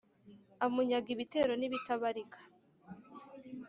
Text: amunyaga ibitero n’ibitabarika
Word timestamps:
amunyaga 0.65 1.09
ibitero 1.15 1.53
n’ibitabarika 1.57 2.39